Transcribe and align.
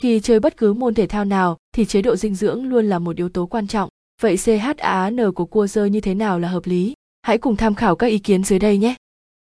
Khi 0.00 0.20
chơi 0.20 0.40
bất 0.40 0.56
cứ 0.56 0.72
môn 0.72 0.94
thể 0.94 1.06
thao 1.06 1.24
nào 1.24 1.56
thì 1.74 1.84
chế 1.84 2.02
độ 2.02 2.16
dinh 2.16 2.34
dưỡng 2.34 2.64
luôn 2.64 2.86
là 2.86 2.98
một 2.98 3.16
yếu 3.16 3.28
tố 3.28 3.46
quan 3.46 3.66
trọng. 3.66 3.88
Vậy 4.20 4.36
CHAN 4.36 5.32
của 5.34 5.44
cua 5.44 5.66
rơi 5.66 5.90
như 5.90 6.00
thế 6.00 6.14
nào 6.14 6.38
là 6.38 6.48
hợp 6.48 6.66
lý? 6.66 6.94
Hãy 7.22 7.38
cùng 7.38 7.56
tham 7.56 7.74
khảo 7.74 7.96
các 7.96 8.06
ý 8.06 8.18
kiến 8.18 8.44
dưới 8.44 8.58
đây 8.58 8.78
nhé. 8.78 8.94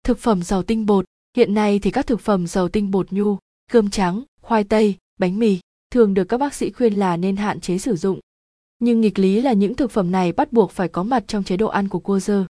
Thực 0.03 0.19
phẩm 0.19 0.43
giàu 0.43 0.63
tinh 0.63 0.85
bột. 0.85 1.05
Hiện 1.37 1.53
nay 1.53 1.79
thì 1.79 1.91
các 1.91 2.07
thực 2.07 2.21
phẩm 2.21 2.47
giàu 2.47 2.69
tinh 2.69 2.91
bột 2.91 3.11
nhu, 3.11 3.37
cơm 3.71 3.89
trắng, 3.89 4.23
khoai 4.41 4.63
tây, 4.63 4.95
bánh 5.19 5.39
mì 5.39 5.59
thường 5.91 6.13
được 6.13 6.23
các 6.23 6.37
bác 6.37 6.53
sĩ 6.53 6.71
khuyên 6.71 6.93
là 6.93 7.17
nên 7.17 7.35
hạn 7.35 7.59
chế 7.59 7.77
sử 7.77 7.95
dụng. 7.95 8.19
Nhưng 8.79 9.01
nghịch 9.01 9.19
lý 9.19 9.41
là 9.41 9.53
những 9.53 9.75
thực 9.75 9.91
phẩm 9.91 10.11
này 10.11 10.31
bắt 10.31 10.53
buộc 10.53 10.71
phải 10.71 10.87
có 10.87 11.03
mặt 11.03 11.23
trong 11.27 11.43
chế 11.43 11.57
độ 11.57 11.67
ăn 11.67 11.87
của 11.87 11.99
cua 11.99 12.19
dơ. 12.19 12.45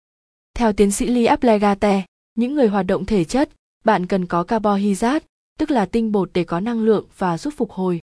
Theo 0.54 0.73
tiến 0.73 0.91
sĩ 0.91 1.05
Lee 1.05 1.25
Ablegate, 1.25 2.05
những 2.36 2.55
người 2.55 2.68
hoạt 2.68 2.86
động 2.86 3.05
thể 3.05 3.23
chất, 3.23 3.50
bạn 3.86 4.05
cần 4.05 4.25
có 4.25 4.43
carbohydrate, 4.43 5.25
tức 5.60 5.72
là 5.72 5.86
tinh 5.86 6.12
bột 6.12 6.30
để 6.34 6.44
có 6.44 6.60
năng 6.60 6.80
lượng 6.80 7.06
và 7.18 7.38
giúp 7.38 7.54
phục 7.58 7.72
hồi. 7.72 8.00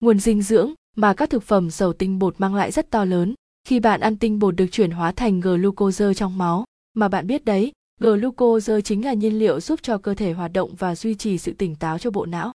Nguồn 0.00 0.18
dinh 0.18 0.42
dưỡng 0.42 0.74
mà 0.96 1.14
các 1.14 1.30
thực 1.30 1.42
phẩm 1.42 1.70
giàu 1.70 1.92
tinh 1.92 2.18
bột 2.18 2.34
mang 2.38 2.54
lại 2.54 2.72
rất 2.72 2.90
to 2.90 3.04
lớn. 3.04 3.34
Khi 3.68 3.80
bạn 3.80 4.00
ăn 4.00 4.16
tinh 4.16 4.38
bột 4.38 4.56
được 4.56 4.66
chuyển 4.70 4.90
hóa 4.90 5.12
thành 5.12 5.40
glucose 5.40 6.14
trong 6.14 6.38
máu, 6.38 6.64
mà 6.94 7.08
bạn 7.08 7.26
biết 7.26 7.44
đấy, 7.44 7.72
glucose 8.00 8.80
chính 8.80 9.04
là 9.04 9.12
nhiên 9.12 9.38
liệu 9.38 9.60
giúp 9.60 9.80
cho 9.82 9.98
cơ 9.98 10.14
thể 10.14 10.32
hoạt 10.32 10.52
động 10.52 10.74
và 10.74 10.94
duy 10.94 11.14
trì 11.14 11.38
sự 11.38 11.52
tỉnh 11.52 11.74
táo 11.74 11.98
cho 11.98 12.10
bộ 12.10 12.26
não. 12.26 12.52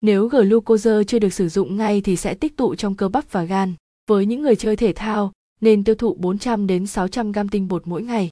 Nếu 0.00 0.28
glucose 0.28 1.04
chưa 1.04 1.18
được 1.18 1.32
sử 1.32 1.48
dụng 1.48 1.76
ngay 1.76 2.00
thì 2.00 2.16
sẽ 2.16 2.34
tích 2.34 2.56
tụ 2.56 2.74
trong 2.74 2.94
cơ 2.94 3.08
bắp 3.08 3.32
và 3.32 3.44
gan. 3.44 3.74
Với 4.08 4.26
những 4.26 4.42
người 4.42 4.56
chơi 4.56 4.76
thể 4.76 4.92
thao, 4.92 5.32
nên 5.60 5.84
tiêu 5.84 5.94
thụ 5.94 6.14
400 6.14 6.66
đến 6.66 6.86
600 6.86 7.32
gram 7.32 7.48
tinh 7.48 7.68
bột 7.68 7.86
mỗi 7.86 8.02
ngày. 8.02 8.30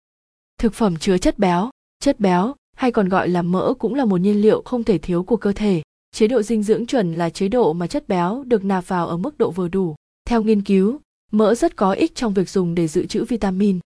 Thực 0.58 0.74
phẩm 0.74 0.96
chứa 0.96 1.18
chất 1.18 1.38
béo, 1.38 1.70
chất 2.00 2.20
béo 2.20 2.54
hay 2.84 2.92
còn 2.92 3.08
gọi 3.08 3.28
là 3.28 3.42
mỡ 3.42 3.74
cũng 3.78 3.94
là 3.94 4.04
một 4.04 4.20
nhiên 4.20 4.42
liệu 4.42 4.62
không 4.64 4.84
thể 4.84 4.98
thiếu 4.98 5.22
của 5.22 5.36
cơ 5.36 5.52
thể. 5.52 5.82
Chế 6.12 6.26
độ 6.26 6.42
dinh 6.42 6.62
dưỡng 6.62 6.86
chuẩn 6.86 7.14
là 7.14 7.30
chế 7.30 7.48
độ 7.48 7.72
mà 7.72 7.86
chất 7.86 8.08
béo 8.08 8.44
được 8.46 8.64
nạp 8.64 8.88
vào 8.88 9.06
ở 9.08 9.16
mức 9.16 9.38
độ 9.38 9.50
vừa 9.50 9.68
đủ. 9.68 9.94
Theo 10.28 10.42
nghiên 10.42 10.62
cứu, 10.62 11.00
mỡ 11.32 11.54
rất 11.54 11.76
có 11.76 11.92
ích 11.92 12.14
trong 12.14 12.34
việc 12.34 12.48
dùng 12.48 12.74
để 12.74 12.88
dự 12.88 13.06
trữ 13.06 13.24
vitamin. 13.24 13.78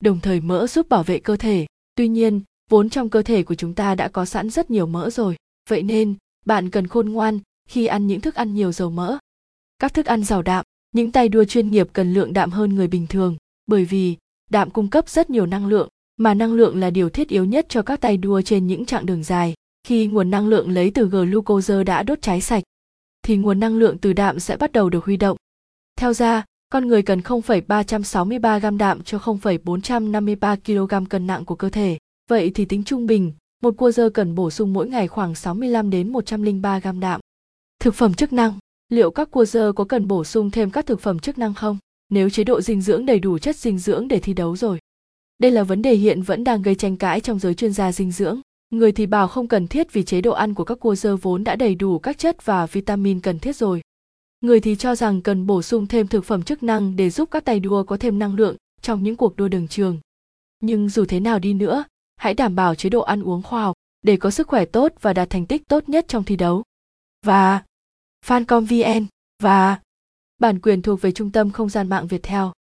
Đồng 0.00 0.20
thời 0.20 0.40
mỡ 0.40 0.66
giúp 0.66 0.88
bảo 0.88 1.02
vệ 1.02 1.18
cơ 1.18 1.36
thể. 1.36 1.66
Tuy 1.94 2.08
nhiên, 2.08 2.40
vốn 2.70 2.90
trong 2.90 3.10
cơ 3.10 3.22
thể 3.22 3.42
của 3.42 3.54
chúng 3.54 3.74
ta 3.74 3.94
đã 3.94 4.08
có 4.08 4.24
sẵn 4.24 4.50
rất 4.50 4.70
nhiều 4.70 4.86
mỡ 4.86 5.10
rồi. 5.10 5.36
Vậy 5.68 5.82
nên, 5.82 6.14
bạn 6.46 6.70
cần 6.70 6.86
khôn 6.86 7.08
ngoan 7.08 7.38
khi 7.68 7.86
ăn 7.86 8.06
những 8.06 8.20
thức 8.20 8.34
ăn 8.34 8.54
nhiều 8.54 8.72
dầu 8.72 8.90
mỡ. 8.90 9.18
Các 9.78 9.94
thức 9.94 10.06
ăn 10.06 10.24
giàu 10.24 10.42
đạm, 10.42 10.64
những 10.92 11.12
tay 11.12 11.28
đua 11.28 11.44
chuyên 11.44 11.70
nghiệp 11.70 11.88
cần 11.92 12.14
lượng 12.14 12.32
đạm 12.32 12.50
hơn 12.50 12.74
người 12.74 12.88
bình 12.88 13.06
thường, 13.06 13.36
bởi 13.66 13.84
vì 13.84 14.16
đạm 14.50 14.70
cung 14.70 14.90
cấp 14.90 15.08
rất 15.08 15.30
nhiều 15.30 15.46
năng 15.46 15.66
lượng, 15.66 15.88
mà 16.16 16.34
năng 16.34 16.52
lượng 16.52 16.80
là 16.80 16.90
điều 16.90 17.08
thiết 17.08 17.28
yếu 17.28 17.44
nhất 17.44 17.66
cho 17.68 17.82
các 17.82 18.00
tay 18.00 18.16
đua 18.16 18.42
trên 18.42 18.66
những 18.66 18.84
chặng 18.84 19.06
đường 19.06 19.22
dài. 19.22 19.54
Khi 19.86 20.06
nguồn 20.06 20.30
năng 20.30 20.48
lượng 20.48 20.70
lấy 20.70 20.90
từ 20.90 21.06
glucose 21.06 21.84
đã 21.84 22.02
đốt 22.02 22.22
cháy 22.22 22.40
sạch, 22.40 22.62
thì 23.22 23.36
nguồn 23.36 23.60
năng 23.60 23.78
lượng 23.78 23.98
từ 23.98 24.12
đạm 24.12 24.40
sẽ 24.40 24.56
bắt 24.56 24.72
đầu 24.72 24.90
được 24.90 25.04
huy 25.04 25.16
động. 25.16 25.36
Theo 25.96 26.12
ra, 26.12 26.44
con 26.68 26.88
người 26.88 27.02
cần 27.02 27.20
0,363 27.22 28.58
gam 28.58 28.78
đạm 28.78 29.02
cho 29.02 29.18
0,453 29.18 30.56
kg 30.56 31.06
cân 31.08 31.26
nặng 31.26 31.44
của 31.44 31.54
cơ 31.54 31.70
thể. 31.70 31.98
Vậy 32.30 32.50
thì 32.54 32.64
tính 32.64 32.84
trung 32.84 33.06
bình, 33.06 33.32
một 33.62 33.76
cua 33.76 33.90
dơ 33.90 34.10
cần 34.10 34.34
bổ 34.34 34.50
sung 34.50 34.72
mỗi 34.72 34.88
ngày 34.88 35.08
khoảng 35.08 35.34
65 35.34 35.90
đến 35.90 36.12
103 36.12 36.78
gam 36.78 37.00
đạm. 37.00 37.20
Thực 37.80 37.94
phẩm 37.94 38.14
chức 38.14 38.32
năng 38.32 38.58
Liệu 38.88 39.10
các 39.10 39.30
cua 39.30 39.44
dơ 39.44 39.72
có 39.72 39.84
cần 39.84 40.08
bổ 40.08 40.24
sung 40.24 40.50
thêm 40.50 40.70
các 40.70 40.86
thực 40.86 41.00
phẩm 41.00 41.18
chức 41.18 41.38
năng 41.38 41.54
không? 41.54 41.78
Nếu 42.08 42.30
chế 42.30 42.44
độ 42.44 42.60
dinh 42.60 42.80
dưỡng 42.80 43.06
đầy 43.06 43.18
đủ 43.18 43.38
chất 43.38 43.56
dinh 43.56 43.78
dưỡng 43.78 44.08
để 44.08 44.20
thi 44.20 44.34
đấu 44.34 44.56
rồi. 44.56 44.78
Đây 45.38 45.50
là 45.50 45.62
vấn 45.62 45.82
đề 45.82 45.94
hiện 45.94 46.22
vẫn 46.22 46.44
đang 46.44 46.62
gây 46.62 46.74
tranh 46.74 46.96
cãi 46.96 47.20
trong 47.20 47.38
giới 47.38 47.54
chuyên 47.54 47.72
gia 47.72 47.92
dinh 47.92 48.12
dưỡng. 48.12 48.40
Người 48.70 48.92
thì 48.92 49.06
bảo 49.06 49.28
không 49.28 49.48
cần 49.48 49.68
thiết 49.68 49.92
vì 49.92 50.02
chế 50.02 50.20
độ 50.20 50.32
ăn 50.32 50.54
của 50.54 50.64
các 50.64 50.80
cua 50.80 50.94
dơ 50.94 51.16
vốn 51.16 51.44
đã 51.44 51.56
đầy 51.56 51.74
đủ 51.74 51.98
các 51.98 52.18
chất 52.18 52.44
và 52.44 52.66
vitamin 52.66 53.20
cần 53.20 53.38
thiết 53.38 53.56
rồi. 53.56 53.80
Người 54.40 54.60
thì 54.60 54.76
cho 54.76 54.94
rằng 54.94 55.22
cần 55.22 55.46
bổ 55.46 55.62
sung 55.62 55.86
thêm 55.86 56.06
thực 56.06 56.24
phẩm 56.24 56.42
chức 56.42 56.62
năng 56.62 56.96
để 56.96 57.10
giúp 57.10 57.28
các 57.30 57.44
tay 57.44 57.60
đua 57.60 57.84
có 57.84 57.96
thêm 57.96 58.18
năng 58.18 58.34
lượng 58.34 58.56
trong 58.82 59.02
những 59.02 59.16
cuộc 59.16 59.36
đua 59.36 59.48
đường 59.48 59.68
trường. 59.68 60.00
Nhưng 60.60 60.88
dù 60.88 61.04
thế 61.04 61.20
nào 61.20 61.38
đi 61.38 61.54
nữa, 61.54 61.84
hãy 62.16 62.34
đảm 62.34 62.54
bảo 62.54 62.74
chế 62.74 62.88
độ 62.88 63.00
ăn 63.00 63.22
uống 63.22 63.42
khoa 63.42 63.62
học 63.62 63.74
để 64.02 64.16
có 64.16 64.30
sức 64.30 64.48
khỏe 64.48 64.64
tốt 64.64 64.92
và 65.00 65.12
đạt 65.12 65.30
thành 65.30 65.46
tích 65.46 65.62
tốt 65.68 65.88
nhất 65.88 66.04
trong 66.08 66.24
thi 66.24 66.36
đấu. 66.36 66.62
Và 67.26 67.62
Fancom 68.26 68.66
VN 68.66 69.06
và 69.42 69.80
bản 70.38 70.60
quyền 70.60 70.82
thuộc 70.82 71.00
về 71.00 71.12
Trung 71.12 71.30
tâm 71.30 71.50
Không 71.50 71.68
gian 71.68 71.88
mạng 71.88 72.06
Việt 72.06 72.22
Theo. 72.22 72.52